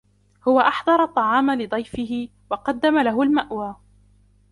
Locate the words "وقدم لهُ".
2.49-3.21